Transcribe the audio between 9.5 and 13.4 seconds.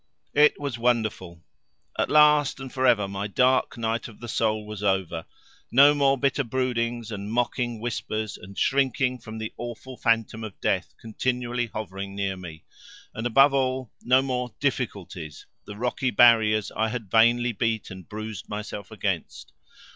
awful phantom of death continually hovering near me; and,